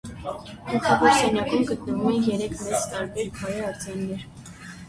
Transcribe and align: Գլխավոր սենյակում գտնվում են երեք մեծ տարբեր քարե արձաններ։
Գլխավոր 0.69 1.11
սենյակում 1.17 1.67
գտնվում 1.73 2.09
են 2.13 2.25
երեք 2.31 2.57
մեծ 2.65 2.89
տարբեր 2.95 3.31
քարե 3.37 3.63
արձաններ։ 3.69 4.29